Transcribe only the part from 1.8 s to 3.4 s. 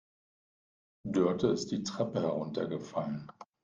Treppe heruntergefallen.